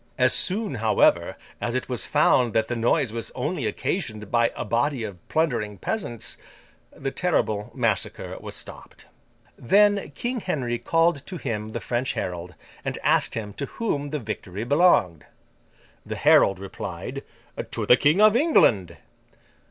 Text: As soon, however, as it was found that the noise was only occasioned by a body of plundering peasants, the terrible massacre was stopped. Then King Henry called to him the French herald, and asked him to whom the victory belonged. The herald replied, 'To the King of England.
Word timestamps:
As 0.17 0.33
soon, 0.33 0.73
however, 0.81 1.37
as 1.61 1.75
it 1.75 1.87
was 1.87 2.07
found 2.07 2.53
that 2.53 2.69
the 2.69 2.75
noise 2.75 3.13
was 3.13 3.29
only 3.35 3.67
occasioned 3.67 4.31
by 4.31 4.51
a 4.55 4.65
body 4.65 5.03
of 5.03 5.27
plundering 5.29 5.77
peasants, 5.77 6.39
the 6.91 7.11
terrible 7.11 7.69
massacre 7.75 8.35
was 8.39 8.55
stopped. 8.55 9.05
Then 9.59 10.09
King 10.15 10.39
Henry 10.39 10.79
called 10.79 11.23
to 11.27 11.37
him 11.37 11.73
the 11.73 11.79
French 11.81 12.13
herald, 12.13 12.55
and 12.83 12.97
asked 13.03 13.35
him 13.35 13.53
to 13.53 13.67
whom 13.67 14.09
the 14.09 14.17
victory 14.17 14.63
belonged. 14.63 15.23
The 16.03 16.15
herald 16.15 16.57
replied, 16.57 17.21
'To 17.69 17.85
the 17.85 17.95
King 17.95 18.21
of 18.21 18.35
England. 18.35 18.97